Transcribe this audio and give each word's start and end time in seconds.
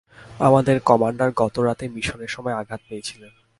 আমাদের 0.39 0.77
কমান্ডার 0.79 1.29
গত 1.31 1.55
রাতে 1.59 1.85
মিশনের 1.89 2.27
সময় 2.27 2.55
আঘাত 2.55 2.81
পেয়েছিলেন। 2.89 3.33